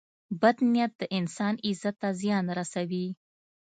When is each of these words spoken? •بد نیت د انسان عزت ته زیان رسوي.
•بد 0.41 0.57
نیت 0.73 0.91
د 1.01 1.03
انسان 1.17 1.53
عزت 1.67 1.95
ته 2.01 2.09
زیان 2.21 2.45
رسوي. 2.59 3.07